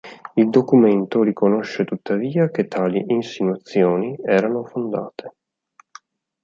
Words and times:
Il 0.35 0.49
documento 0.49 1.21
riconosce 1.21 1.85
tuttavia, 1.85 2.49
che 2.49 2.65
tali 2.67 3.03
"insinuazioni" 3.09 4.17
erano 4.25 4.65
fondate. 4.65 5.35